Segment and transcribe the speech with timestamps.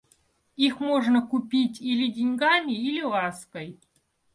[0.55, 3.79] Их можно купить или деньгами или лаской.